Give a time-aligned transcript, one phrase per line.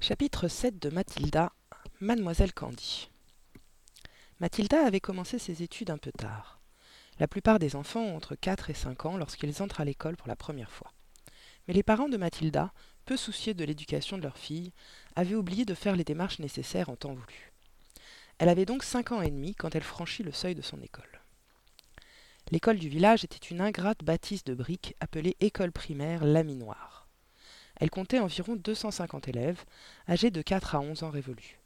[0.00, 1.52] Chapitre 7 de Mathilda,
[2.00, 3.10] Mademoiselle Candy.
[4.38, 6.60] Mathilda avait commencé ses études un peu tard.
[7.18, 10.28] La plupart des enfants ont entre 4 et 5 ans lorsqu'ils entrent à l'école pour
[10.28, 10.92] la première fois.
[11.66, 12.72] Mais les parents de Mathilda,
[13.06, 14.72] peu soucieux de l'éducation de leur fille,
[15.16, 17.52] avaient oublié de faire les démarches nécessaires en temps voulu.
[18.38, 21.20] Elle avait donc 5 ans et demi quand elle franchit le seuil de son école.
[22.52, 26.97] L'école du village était une ingrate bâtisse de briques appelée école primaire Laminoire.
[27.78, 29.64] Elle comptait environ 250 élèves,
[30.08, 31.58] âgés de 4 à 11 ans révolus.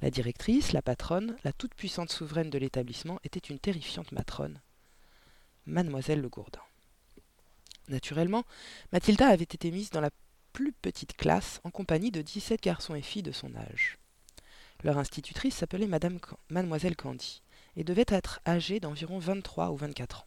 [0.00, 4.60] La directrice, la patronne, la toute-puissante souveraine de l'établissement était une terrifiante matrone,
[5.66, 6.62] Mademoiselle Le Gourdin.
[7.88, 8.44] Naturellement,
[8.92, 10.10] Mathilda avait été mise dans la
[10.52, 13.98] plus petite classe en compagnie de 17 garçons et filles de son âge.
[14.84, 16.18] Leur institutrice s'appelait Madame
[16.50, 17.42] Mademoiselle Candy
[17.76, 20.26] et devait être âgée d'environ 23 ou 24 ans.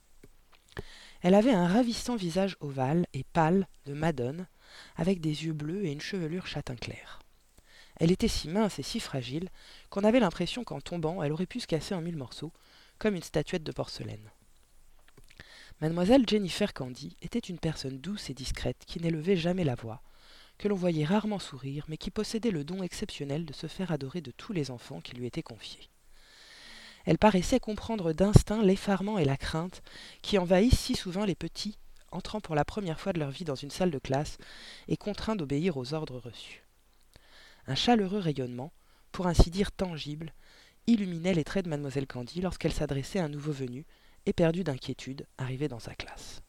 [1.21, 4.47] Elle avait un ravissant visage ovale et pâle de madone,
[4.95, 7.19] avec des yeux bleus et une chevelure châtain clair.
[7.97, 9.49] Elle était si mince et si fragile
[9.89, 12.51] qu'on avait l'impression qu'en tombant, elle aurait pu se casser en mille morceaux,
[12.97, 14.31] comme une statuette de porcelaine.
[15.81, 20.01] Mademoiselle Jennifer Candy était une personne douce et discrète qui n'élevait jamais la voix,
[20.57, 24.21] que l'on voyait rarement sourire, mais qui possédait le don exceptionnel de se faire adorer
[24.21, 25.89] de tous les enfants qui lui étaient confiés.
[27.05, 29.83] Elle paraissait comprendre d'instinct l'effarement et la crainte
[30.21, 31.77] qui envahissent si souvent les petits
[32.11, 34.37] entrant pour la première fois de leur vie dans une salle de classe
[34.87, 36.63] et contraints d'obéir aux ordres reçus.
[37.67, 38.71] Un chaleureux rayonnement,
[39.11, 40.33] pour ainsi dire tangible,
[40.87, 43.85] illuminait les traits de mademoiselle Candy lorsqu'elle s'adressait à un nouveau venu,
[44.25, 46.41] éperdu d'inquiétude, arrivé dans sa classe.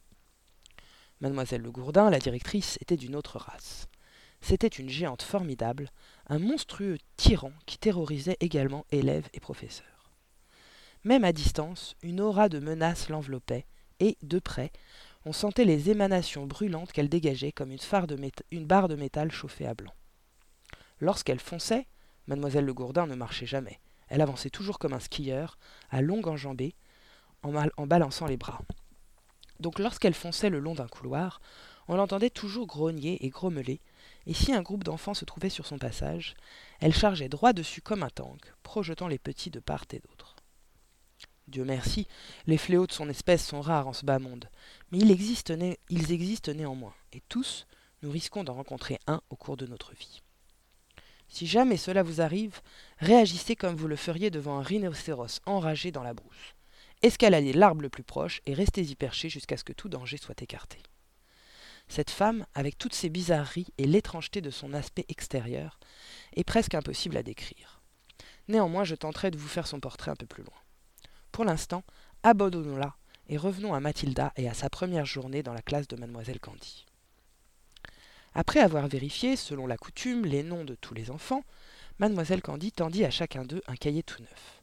[1.21, 3.89] Mademoiselle Le Gourdin, la directrice, était d'une autre race.
[4.43, 5.91] C'était une géante formidable,
[6.29, 10.11] un monstrueux tyran qui terrorisait également élèves et professeurs.
[11.05, 13.67] Même à distance, une aura de menace l'enveloppait,
[13.99, 14.73] et, de près,
[15.27, 19.93] on sentait les émanations brûlantes qu'elle dégageait comme une, barre de métal chauffée à blanc.
[21.01, 21.89] Lorsqu'elle fonçait,
[22.29, 23.81] mademoiselle Le Gourdin ne marchait jamais.
[24.07, 25.59] Elle avançait toujours comme un skieur,
[25.91, 26.77] à longue enjambée,
[27.43, 28.61] en, en balançant les bras.
[29.59, 31.41] Donc lorsqu'elle fonçait le long d'un couloir,
[31.89, 33.81] on l'entendait toujours grogner et grommeler,
[34.27, 36.37] et si un groupe d'enfants se trouvait sur son passage,
[36.79, 40.16] elle chargeait droit dessus comme un tank, projetant les petits de part et d'autre.
[41.49, 42.09] Dieu merci,
[42.47, 44.51] les fléaux de son espèce sont rares en ce bas monde,
[44.91, 47.67] mais ils existent, néanmoins, et tous,
[48.03, 50.23] nous risquons d'en rencontrer un au cours de notre vie.
[51.29, 52.61] Si jamais cela vous arrive,
[52.99, 56.55] réagissez comme vous le feriez devant un rhinocéros enragé dans la brousse.
[57.03, 60.83] Escaladez l'arbre le plus proche et restez-y perché jusqu'à ce que tout danger soit écarté.
[61.89, 65.79] Cette femme, avec toutes ses bizarreries et l'étrangeté de son aspect extérieur,
[66.35, 67.81] est presque impossible à décrire.
[68.49, 70.66] Néanmoins, je tenterai de vous faire son portrait un peu plus loin.
[71.37, 71.85] Pour l'instant,
[72.23, 72.97] abandonnons-la
[73.29, 76.87] et revenons à Mathilda et à sa première journée dans la classe de mademoiselle Candy.
[78.33, 81.43] Après avoir vérifié, selon la coutume, les noms de tous les enfants,
[81.99, 84.63] mademoiselle Candy tendit à chacun d'eux un cahier tout neuf.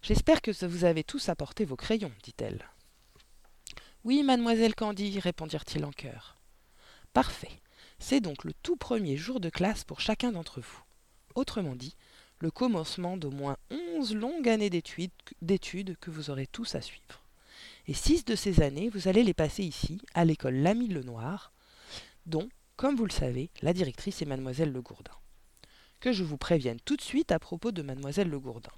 [0.00, 2.64] J'espère que vous avez tous apporté vos crayons, dit-elle.
[4.04, 6.36] Oui, mademoiselle Candy, répondirent-ils en chœur.
[7.14, 7.60] Parfait.
[7.98, 10.82] C'est donc le tout premier jour de classe pour chacun d'entre vous.
[11.34, 11.96] Autrement dit,
[12.38, 17.22] le commencement d'au moins onze longues années d'études que vous aurez tous à suivre.
[17.86, 21.52] Et six de ces années, vous allez les passer ici, à l'école Lamy Le Noir,
[22.26, 25.16] dont, comme vous le savez, la directrice est mademoiselle Le Gourdin.
[26.00, 28.72] Que je vous prévienne tout de suite à propos de mademoiselle Le Gourdin.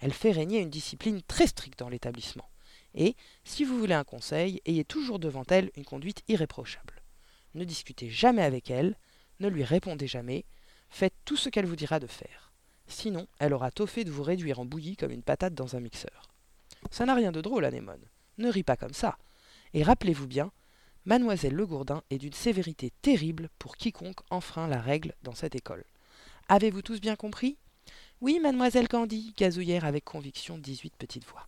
[0.00, 2.48] Elle fait régner une discipline très stricte dans l'établissement.
[2.94, 7.02] Et, si vous voulez un conseil, ayez toujours devant elle une conduite irréprochable.
[7.54, 8.96] Ne discutez jamais avec elle,
[9.38, 10.44] ne lui répondez jamais,
[10.90, 12.49] faites tout ce qu'elle vous dira de faire.
[12.90, 15.80] Sinon, elle aura tôt fait de vous réduire en bouillie comme une patate dans un
[15.80, 16.28] mixeur.
[16.90, 18.04] Ça n'a rien de drôle, Anémone.
[18.38, 19.16] Ne ris pas comme ça.
[19.72, 20.50] Et rappelez-vous bien,
[21.06, 25.84] Mademoiselle Le Gourdin est d'une sévérité terrible pour quiconque enfreint la règle dans cette école.
[26.48, 27.56] Avez-vous tous bien compris?
[28.20, 31.46] Oui, mademoiselle Candy, gazouillèrent avec conviction dix-huit petites voix.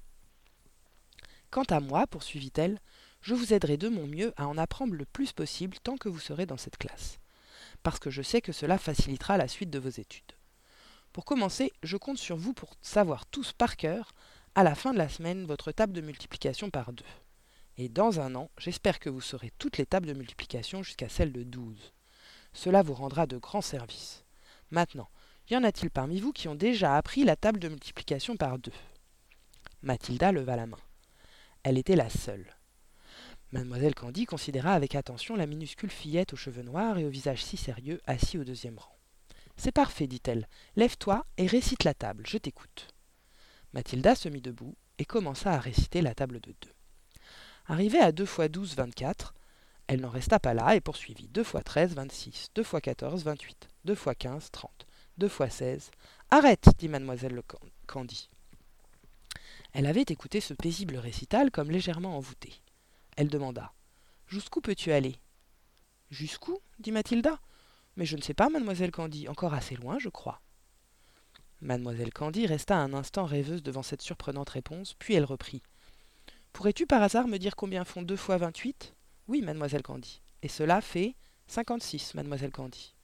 [1.50, 2.78] Quant à moi, poursuivit-elle,
[3.20, 6.18] je vous aiderai de mon mieux à en apprendre le plus possible tant que vous
[6.18, 7.18] serez dans cette classe,
[7.82, 10.32] parce que je sais que cela facilitera la suite de vos études.
[11.12, 14.14] Pour commencer, je compte sur vous pour savoir tous par cœur,
[14.54, 17.04] à la fin de la semaine, votre table de multiplication par 2.
[17.76, 21.32] Et dans un an, j'espère que vous saurez toutes les tables de multiplication jusqu'à celle
[21.32, 21.92] de 12.
[22.54, 24.24] Cela vous rendra de grands services.
[24.70, 25.08] Maintenant,
[25.50, 28.72] y en a-t-il parmi vous qui ont déjà appris la table de multiplication par 2
[29.82, 30.80] Mathilda leva la main.
[31.62, 32.56] Elle était la seule.
[33.52, 37.58] Mademoiselle Candy considéra avec attention la minuscule fillette aux cheveux noirs et au visage si
[37.58, 38.96] sérieux assis au deuxième rang.
[39.56, 40.48] C'est parfait, dit-elle.
[40.76, 42.88] Lève-toi et récite la table, je t'écoute.
[43.72, 46.72] Mathilda se mit debout et commença à réciter la table de deux.
[47.66, 49.34] Arrivée à deux fois douze, vingt-quatre,
[49.86, 53.68] elle n'en resta pas là et poursuivit deux fois treize, vingt-six, deux fois quatorze, vingt-huit.
[53.84, 54.86] 2 fois 15, 30.
[55.18, 55.90] 2 fois 16.
[56.30, 57.42] Arrête, dit mademoiselle
[57.86, 58.30] Candy.
[59.72, 62.54] Elle avait écouté ce paisible récital comme légèrement envoûtée.
[63.16, 63.72] Elle demanda
[64.28, 65.16] Jusqu'où peux-tu aller?
[66.10, 66.58] Jusqu'où?
[66.78, 67.40] dit Mathilda.
[67.96, 70.40] Mais je ne sais pas, mademoiselle Candy, encore assez loin, je crois.
[71.60, 75.62] Mademoiselle Candy resta un instant rêveuse devant cette surprenante réponse, puis elle reprit.
[76.52, 78.94] Pourrais-tu par hasard me dire combien font deux fois vingt-huit?
[79.28, 80.20] Oui, mademoiselle Candy.
[80.42, 81.14] Et cela fait
[81.46, 82.94] cinquante-six, mademoiselle Candy.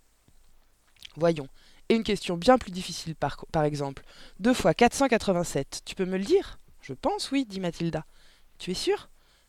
[1.17, 1.49] Voyons.
[1.89, 4.05] Et une question bien plus difficile, par, exemple.
[4.41, 5.83] Deux fois quatre cent quatre-vingt-sept.
[5.85, 6.59] Tu peux me le dire?
[6.83, 8.05] Je pense, oui, dit Mathilda.
[8.59, 9.09] Tu es sûre?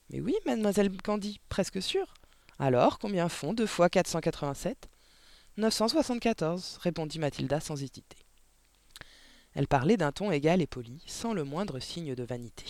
[0.09, 2.13] Mais oui, mademoiselle Candy, presque sûre.
[2.59, 4.89] Alors, combien font deux fois quatre cent quatre-vingt-sept?
[5.59, 8.17] 974, répondit Mathilda sans hésiter.
[9.53, 12.65] Elle parlait d'un ton égal et poli, sans le moindre signe de vanité.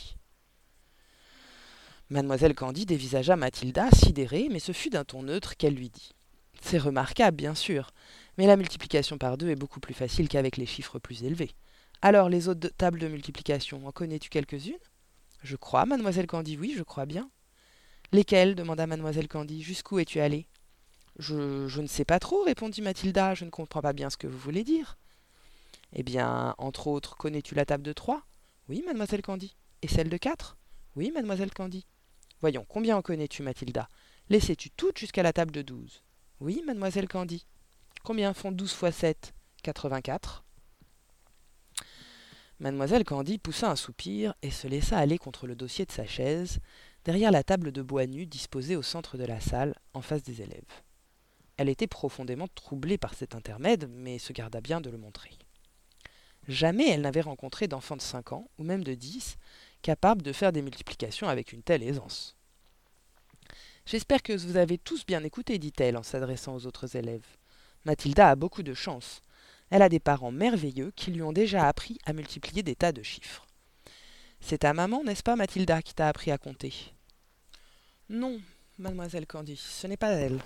[2.10, 6.14] Mademoiselle Candy dévisagea Mathilda, sidérée, mais ce fut d'un ton neutre qu'elle lui dit.
[6.62, 7.92] C'est remarquable, bien sûr,
[8.38, 11.52] mais la multiplication par deux est beaucoup plus facile qu'avec les chiffres plus élevés.
[12.02, 14.74] Alors, les autres tables de multiplication, en connais-tu quelques-unes?
[15.44, 17.30] Je crois, mademoiselle Candy, oui, je crois bien.
[18.12, 18.56] Lesquelles?
[18.56, 19.62] demanda mademoiselle Candy.
[19.62, 20.48] Jusqu'où es-tu allée?
[21.20, 24.38] Je, ne sais pas trop, répondit Mathilda, je ne comprends pas bien ce que vous
[24.38, 24.98] voulez dire.
[25.94, 28.24] Eh bien, entre autres, connais-tu la table de trois?
[28.70, 29.56] Oui, mademoiselle Candy.
[29.82, 30.58] Et celle de quatre?
[30.96, 31.86] Oui, mademoiselle Candy.
[32.42, 33.90] Voyons, combien en connais-tu, Mathilda?
[34.30, 36.04] Laissais-tu toutes jusqu'à la table de douze?
[36.40, 37.46] Oui, mademoiselle Candy.
[38.04, 39.34] Combien font douze fois sept?
[39.62, 40.44] Quatre-vingt-quatre.
[42.60, 46.60] Mademoiselle Candy poussa un soupir et se laissa aller contre le dossier de sa chaise,
[47.04, 50.42] derrière la table de bois nu disposée au centre de la salle, en face des
[50.42, 50.84] élèves.
[51.60, 55.32] Elle était profondément troublée par cet intermède, mais se garda bien de le montrer.
[56.48, 59.36] Jamais elle n'avait rencontré d'enfant de cinq ans, ou même de dix,
[59.82, 62.38] capable de faire des multiplications avec une telle aisance.
[63.86, 67.28] J'espère que vous avez tous bien écouté, dit-elle en s'adressant aux autres élèves.
[67.84, 69.20] Mathilda a beaucoup de chance.
[69.70, 73.04] Elle a des parents merveilleux qui lui ont déjà appris à multiplier des tas de
[73.04, 73.46] chiffres.
[74.40, 76.74] C'est ta maman, n'est-ce pas, Mathilda, qui t'a appris à compter?
[78.08, 78.40] Non,
[78.78, 80.40] mademoiselle Candy, ce n'est pas elle.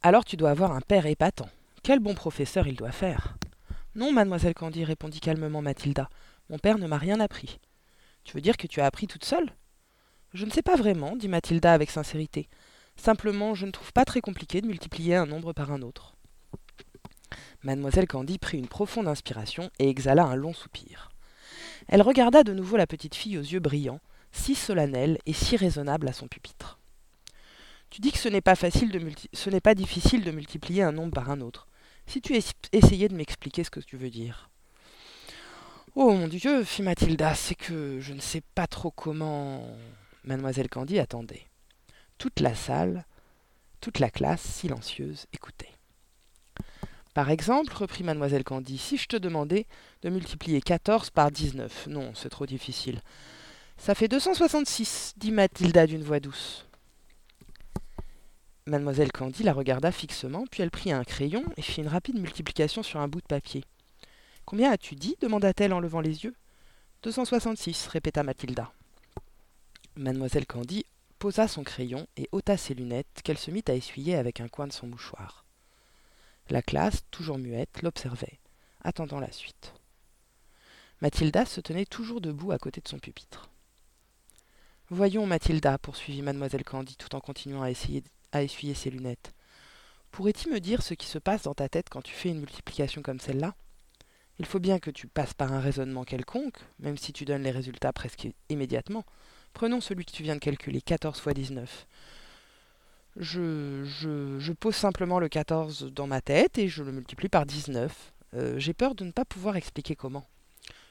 [0.00, 1.48] Alors tu dois avoir un père épatant.
[1.82, 3.36] Quel bon professeur il doit faire.
[3.96, 6.08] Non, mademoiselle Candy, répondit calmement Mathilda.
[6.50, 7.58] Mon père ne m'a rien appris.
[8.22, 9.50] Tu veux dire que tu as appris toute seule?
[10.34, 12.48] Je ne sais pas vraiment, dit Mathilda avec sincérité.
[12.96, 16.14] Simplement, je ne trouve pas très compliqué de multiplier un nombre par un autre.
[17.64, 21.08] Mademoiselle Candy prit une profonde inspiration et exhala un long soupir.
[21.88, 26.08] Elle regarda de nouveau la petite fille aux yeux brillants, si solennelle et si raisonnable
[26.08, 26.78] à son pupitre.
[27.90, 29.00] Tu dis que ce n'est pas facile de
[29.32, 31.66] ce n'est pas difficile de multiplier un nombre par un autre.
[32.06, 32.38] Si tu
[32.72, 34.50] essayais de m'expliquer ce que tu veux dire.
[35.94, 39.66] Oh mon Dieu, fit Mathilda, c'est que je ne sais pas trop comment.
[40.24, 41.46] Mademoiselle Candy attendait.
[42.18, 43.04] Toute la salle,
[43.80, 45.72] toute la classe, silencieuse, écoutait.
[47.14, 49.66] Par exemple, reprit mademoiselle Candy, si je te demandais
[50.02, 51.88] de multiplier 14 par 19.
[51.88, 53.00] Non, c'est trop difficile.
[53.76, 56.67] Ça fait 266, dit Mathilda d'une voix douce.
[58.68, 62.82] Mademoiselle Candy la regarda fixement, puis elle prit un crayon et fit une rapide multiplication
[62.82, 63.64] sur un bout de papier.
[64.44, 65.16] Combien as-tu dit?
[65.20, 66.34] demanda-t-elle en levant les yeux.
[67.02, 68.70] Deux cent soixante-six, répéta Mathilda.
[69.96, 70.84] Mademoiselle Candy
[71.18, 74.66] posa son crayon et ôta ses lunettes qu'elle se mit à essuyer avec un coin
[74.66, 75.46] de son mouchoir.
[76.50, 78.38] La classe, toujours muette, l'observait,
[78.82, 79.72] attendant la suite.
[81.00, 83.48] Mathilda se tenait toujours debout à côté de son pupitre.
[84.90, 89.32] Voyons, Mathilda, poursuivit mademoiselle Candy tout en continuant à essayer à essuyer ses lunettes.
[90.10, 93.02] Pourrais-tu me dire ce qui se passe dans ta tête quand tu fais une multiplication
[93.02, 93.54] comme celle-là?
[94.38, 97.50] Il faut bien que tu passes par un raisonnement quelconque, même si tu donnes les
[97.50, 99.04] résultats presque immédiatement.
[99.52, 101.86] Prenons celui que tu viens de calculer, 14 fois 19.
[103.16, 107.46] Je, je, je pose simplement le 14 dans ma tête et je le multiplie par
[107.46, 108.12] 19.
[108.34, 110.26] Euh, j'ai peur de ne pas pouvoir expliquer comment.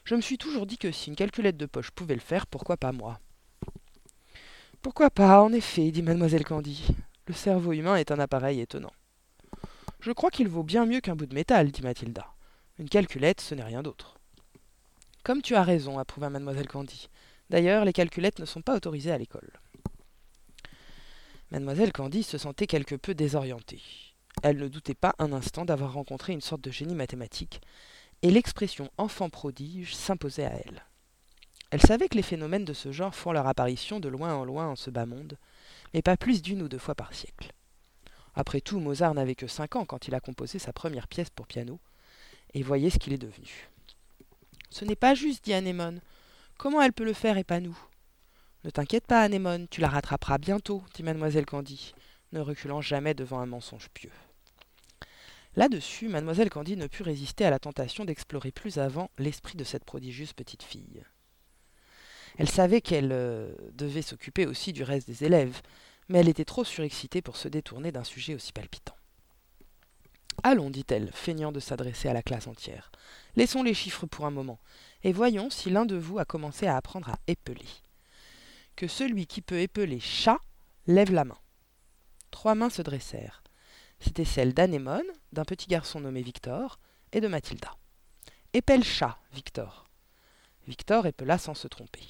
[0.04, 2.76] Je me suis toujours dit que si une calculette de poche pouvait le faire, pourquoi
[2.76, 3.18] pas moi?
[4.82, 6.86] Pourquoi pas, en effet, dit mademoiselle Candy.
[7.28, 8.92] Le cerveau humain est un appareil étonnant.
[10.00, 12.26] Je crois qu'il vaut bien mieux qu'un bout de métal, dit Mathilda.
[12.78, 14.18] Une calculette, ce n'est rien d'autre.
[15.24, 17.10] Comme tu as raison, approuva mademoiselle Candy.
[17.50, 19.50] D'ailleurs, les calculettes ne sont pas autorisées à l'école.
[21.50, 23.82] Mademoiselle Candy se sentait quelque peu désorientée.
[24.42, 27.60] Elle ne doutait pas un instant d'avoir rencontré une sorte de génie mathématique,
[28.22, 30.86] et l'expression enfant prodige s'imposait à elle.
[31.70, 34.68] Elle savait que les phénomènes de ce genre font leur apparition de loin en loin
[34.68, 35.36] en ce bas monde,
[35.94, 37.52] mais pas plus d'une ou deux fois par siècle.
[38.34, 41.46] Après tout, Mozart n'avait que cinq ans quand il a composé sa première pièce pour
[41.46, 41.80] piano,
[42.54, 43.68] et voyez ce qu'il est devenu.
[44.70, 46.00] Ce n'est pas juste, dit Anémone.
[46.56, 47.78] Comment elle peut le faire et pas nous?
[48.64, 51.94] Ne t'inquiète pas, Anémone, tu la rattraperas bientôt, dit mademoiselle Candy,
[52.32, 54.12] ne reculant jamais devant un mensonge pieux.
[55.56, 59.84] Là-dessus, mademoiselle Candy ne put résister à la tentation d'explorer plus avant l'esprit de cette
[59.84, 61.02] prodigieuse petite fille.
[62.38, 65.60] Elle savait qu'elle euh, devait s'occuper aussi du reste des élèves,
[66.08, 68.94] mais elle était trop surexcitée pour se détourner d'un sujet aussi palpitant.
[70.44, 72.92] Allons, dit-elle, feignant de s'adresser à la classe entière.
[73.34, 74.60] Laissons les chiffres pour un moment,
[75.02, 77.66] et voyons si l'un de vous a commencé à apprendre à épeler.
[78.76, 80.38] Que celui qui peut épeler chat
[80.86, 81.38] lève la main.
[82.30, 83.42] Trois mains se dressèrent.
[83.98, 86.78] C'était celle d'Anémone, d'un petit garçon nommé Victor,
[87.10, 87.74] et de Mathilda.
[88.52, 89.88] Épelle chat, Victor.
[90.68, 92.06] Victor épela sans se tromper.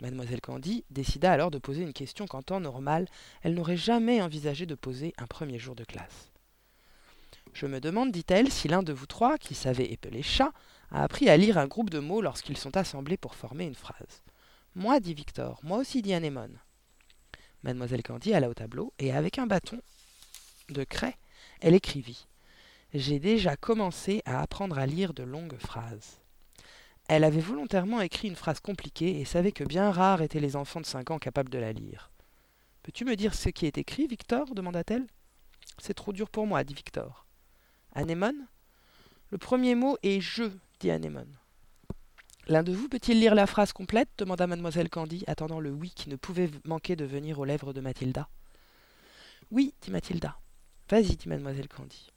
[0.00, 3.08] Mademoiselle Candy décida alors de poser une question qu'en temps normal,
[3.42, 6.30] elle n'aurait jamais envisagé de poser un premier jour de classe.
[7.54, 10.52] Je me demande, dit-elle, si l'un de vous trois, qui savait épeler chat,
[10.90, 14.22] a appris à lire un groupe de mots lorsqu'ils sont assemblés pour former une phrase.
[14.74, 16.58] Moi, dit Victor, moi aussi, dit Anémone.
[17.62, 19.80] Mademoiselle Candy alla au tableau et avec un bâton
[20.68, 21.16] de craie,
[21.60, 22.26] elle écrivit.
[22.92, 26.20] J'ai déjà commencé à apprendre à lire de longues phrases.
[27.08, 30.80] Elle avait volontairement écrit une phrase compliquée et savait que bien rares étaient les enfants
[30.80, 32.10] de cinq ans capables de la lire.
[32.82, 34.54] Peux-tu me dire ce qui est écrit, Victor?
[34.54, 35.06] demanda-t-elle.
[35.78, 37.26] C'est trop dur pour moi, dit Victor.
[37.94, 38.48] Anémone?
[39.30, 40.44] Le premier mot est je,
[40.80, 41.36] dit Anémone.
[42.48, 44.08] L'un de vous peut-il lire la phrase complète?
[44.18, 47.80] demanda mademoiselle Candy, attendant le oui qui ne pouvait manquer de venir aux lèvres de
[47.80, 48.28] Mathilda.
[49.50, 50.38] Oui, dit Mathilda.
[50.88, 52.12] Vas-y, dit mademoiselle Candy.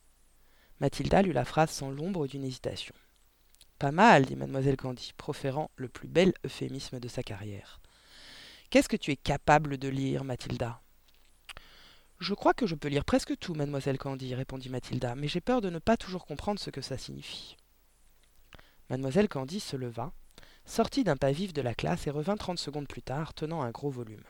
[0.79, 2.93] Mathilda lut la phrase sans l'ombre d'une hésitation.
[3.79, 7.79] Pas mal, dit mademoiselle Candy, proférant le plus bel euphémisme de sa carrière.
[8.69, 10.81] Qu'est-ce que tu es capable de lire, Mathilda?
[12.19, 15.62] Je crois que je peux lire presque tout, mademoiselle Candy, répondit Mathilda, mais j'ai peur
[15.62, 17.55] de ne pas toujours comprendre ce que ça signifie.
[18.89, 20.12] Mademoiselle Candy se leva,
[20.65, 23.71] sortit d'un pas vif de la classe et revint trente secondes plus tard, tenant un
[23.71, 24.25] gros volume.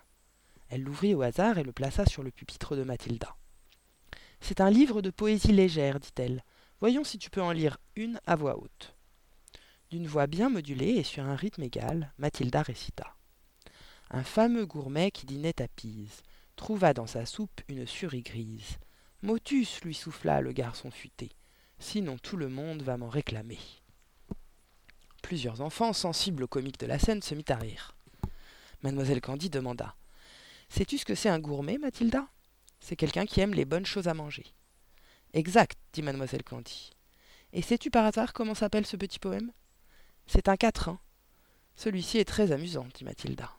[0.69, 3.35] Elle l'ouvrit au hasard et le plaça sur le pupitre de Mathilda.
[4.41, 6.43] C'est un livre de poésie légère, dit-elle.
[6.81, 8.95] Voyons si tu peux en lire une à voix haute.
[9.91, 13.15] D'une voix bien modulée et sur un rythme égal, Mathilda récita.
[14.11, 16.21] Un fameux gourmet qui dînait à Pise
[16.55, 18.77] trouva dans sa soupe une surie grise.
[19.23, 21.31] Motus, lui souffla le garçon futé,
[21.79, 23.57] sinon tout le monde va m'en réclamer.
[25.23, 27.95] Plusieurs enfants, sensibles au comique de la scène, se mit à rire.
[28.83, 29.95] Mademoiselle Candy demanda
[30.69, 32.27] Sais-tu ce que c'est un gourmet, Mathilda?
[32.79, 34.45] C'est quelqu'un qui aime les bonnes choses à manger.
[35.33, 36.91] Exact, dit mademoiselle Candy.
[37.53, 39.51] Et sais-tu par hasard comment s'appelle ce petit poème?
[40.31, 40.99] C'est un quatrain.
[41.75, 43.51] Celui-ci est très amusant, dit Mathilda.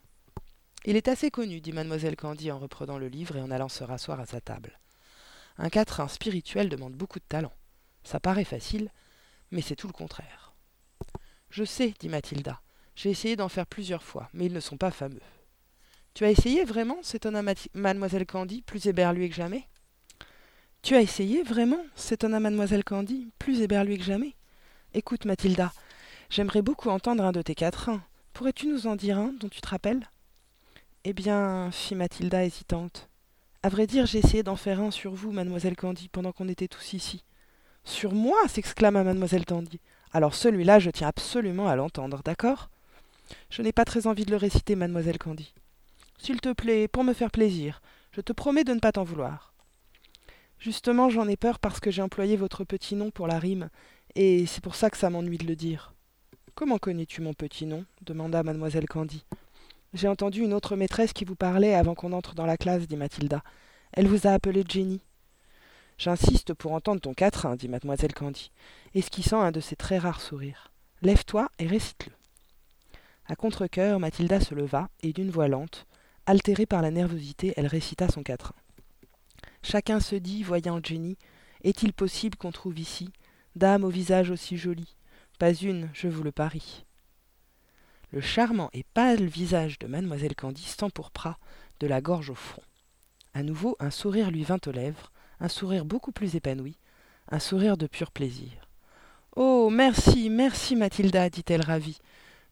[0.84, 3.82] Il est assez connu, dit mademoiselle Candy en reprenant le livre et en allant se
[3.82, 4.78] rasseoir à sa table.
[5.58, 7.52] Un quatrain spirituel demande beaucoup de talent.
[8.04, 8.92] Ça paraît facile,
[9.50, 10.52] mais c'est tout le contraire.
[11.50, 12.60] Je sais, dit Mathilda.
[12.94, 15.22] J'ai essayé d'en faire plusieurs fois, mais ils ne sont pas fameux.
[16.14, 17.42] Tu as essayé vraiment s'étonna
[17.74, 19.66] mademoiselle Candy, plus éberluée que jamais?
[20.82, 24.36] Tu as essayé vraiment s'étonna mademoiselle Candy, plus éberluée que jamais?
[24.94, 25.72] Écoute, Mathilda,
[26.30, 28.02] j'aimerais beaucoup entendre un de tes quatrains.
[28.32, 30.08] Pourrais-tu nous en dire un dont tu te rappelles?
[31.04, 33.08] Eh bien, fit Mathilda hésitante.
[33.62, 36.68] À vrai dire, j'ai essayé d'en faire un sur vous, mademoiselle Candy, pendant qu'on était
[36.68, 37.24] tous ici.
[37.84, 39.80] Sur moi s'exclama mademoiselle Candy.
[40.12, 42.70] Alors celui-là, je tiens absolument à l'entendre, d'accord?
[43.50, 45.52] Je n'ai pas très envie de le réciter, mademoiselle Candy.
[46.18, 47.80] S'il te plaît, pour me faire plaisir,
[48.12, 49.54] je te promets de ne pas t'en vouloir.
[50.58, 53.70] Justement, j'en ai peur parce que j'ai employé votre petit nom pour la rime,
[54.14, 55.94] et c'est pour ça que ça m'ennuie de le dire.
[56.60, 59.24] Comment connais-tu mon petit nom demanda mademoiselle Candy.
[59.94, 62.98] J'ai entendu une autre maîtresse qui vous parlait avant qu'on entre dans la classe, dit
[62.98, 63.42] Mathilda.
[63.94, 65.00] Elle vous a appelé Jenny.
[65.96, 68.50] J'insiste pour entendre ton quatrain, dit mademoiselle Candy,
[68.94, 70.70] esquissant un de ses très rares sourires.
[71.00, 72.12] Lève-toi et récite-le.
[73.24, 75.86] À contre-cœur, Mathilda se leva et d'une voix lente,
[76.26, 78.54] altérée par la nervosité, elle récita son quatrain.
[79.62, 81.16] Chacun se dit, voyant Jenny,
[81.64, 83.08] est-il possible qu'on trouve ici
[83.56, 84.94] dame au visage aussi joli
[85.40, 86.84] Pas une, je vous le parie.
[88.12, 91.38] Le charmant et pâle visage de mademoiselle Candy s'empourpra
[91.80, 92.60] de la gorge au front.
[93.32, 96.76] À nouveau un sourire lui vint aux lèvres, un sourire beaucoup plus épanoui,
[97.30, 98.68] un sourire de pur plaisir.
[99.34, 99.70] Oh.
[99.72, 102.00] Merci, merci, Mathilda, dit-elle ravie.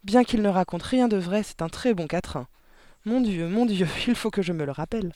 [0.02, 2.48] Bien qu'il ne raconte rien de vrai, c'est un très bon quatrain.
[3.04, 5.12] Mon Dieu, mon Dieu, il faut que je me le rappelle.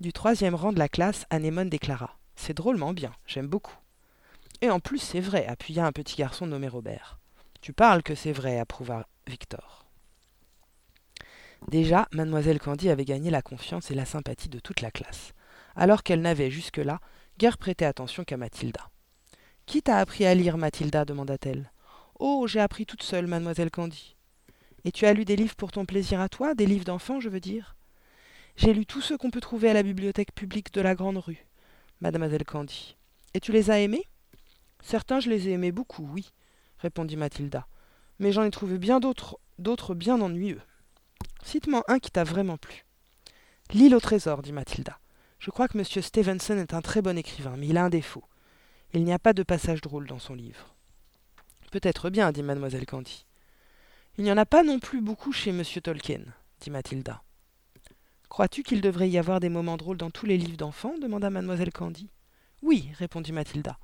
[0.00, 2.16] Du troisième rang de la classe, Anémone déclara.
[2.34, 3.76] C'est drôlement bien, j'aime beaucoup.
[4.62, 7.18] Et en plus c'est vrai, appuya un petit garçon nommé Robert.
[7.60, 9.86] Tu parles que c'est vrai, approuva Victor.
[11.68, 15.32] Déjà, mademoiselle Candy avait gagné la confiance et la sympathie de toute la classe,
[15.74, 17.00] alors qu'elle n'avait jusque-là
[17.38, 18.90] guère prêté attention qu'à Mathilda.
[19.66, 21.04] Qui t'a appris à lire, Mathilda?
[21.04, 21.72] demanda-t-elle.
[22.18, 24.16] Oh, j'ai appris toute seule, mademoiselle Candy.
[24.84, 27.28] Et tu as lu des livres pour ton plaisir à toi, des livres d'enfants, je
[27.28, 27.74] veux dire?
[28.56, 31.46] J'ai lu tous ceux qu'on peut trouver à la bibliothèque publique de la Grande Rue,
[32.00, 32.96] mademoiselle Candy.
[33.34, 34.06] Et tu les as aimés?
[34.86, 36.30] Certains, je les ai aimés beaucoup, oui,
[36.78, 37.66] répondit Mathilda.
[38.20, 40.60] Mais j'en ai trouvé bien d'autres, d'autres bien ennuyeux.
[41.42, 42.84] Cite-moi un qui t'a vraiment plu.
[43.72, 45.00] L'île au trésor, dit Mathilda.
[45.40, 45.84] Je crois que M.
[45.84, 48.22] Stevenson est un très bon écrivain, mais il a un défaut.
[48.94, 50.76] Il n'y a pas de passage drôle dans son livre.
[51.72, 53.26] Peut-être bien, dit mademoiselle Candy.
[54.18, 55.64] Il n'y en a pas non plus beaucoup chez M.
[55.82, 56.22] Tolkien,
[56.60, 57.24] dit Mathilda.
[58.28, 61.72] Crois-tu qu'il devrait y avoir des moments drôles dans tous les livres d'enfants demanda mademoiselle
[61.72, 62.08] Candy.
[62.62, 63.80] Oui, répondit Mathilda.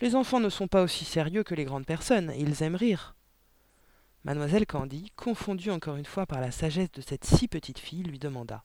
[0.00, 3.14] Les enfants ne sont pas aussi sérieux que les grandes personnes, ils aiment rire.
[4.24, 8.18] Mademoiselle Candy, confondue encore une fois par la sagesse de cette si petite fille, lui
[8.18, 8.64] demanda.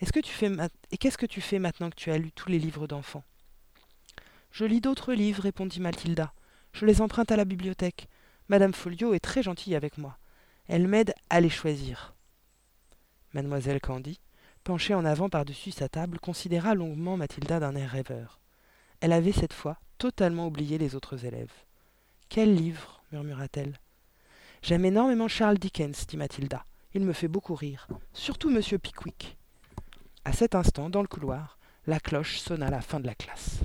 [0.00, 0.50] Est-ce que tu fais
[0.90, 3.24] et qu'est-ce que tu fais maintenant que tu as lu tous les livres d'enfants?
[4.50, 6.32] Je lis d'autres livres, répondit Mathilda.
[6.72, 8.08] Je les emprunte à la bibliothèque.
[8.48, 10.18] Madame Folliot est très gentille avec moi.
[10.66, 12.14] Elle m'aide à les choisir.
[13.34, 14.18] Mademoiselle Candy,
[14.64, 18.40] penchée en avant par-dessus sa table, considéra longuement Mathilda d'un air rêveur.
[19.00, 21.52] Elle avait cette fois totalement oublié les autres élèves.
[22.30, 23.78] Quel livre murmura-t-elle.
[24.62, 26.64] J'aime énormément Charles Dickens, dit Mathilda.
[26.94, 29.36] Il me fait beaucoup rire, surtout Monsieur Pickwick.
[30.24, 33.60] À cet instant, dans le couloir, la cloche sonna la fin de la classe.